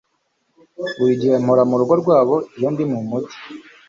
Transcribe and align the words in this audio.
Buri 0.97 1.13
gihe 1.21 1.35
mpora 1.43 1.63
murugo 1.69 1.93
rwabo 2.01 2.35
iyo 2.57 2.67
ndi 2.73 2.83
mumujyi. 2.91 3.35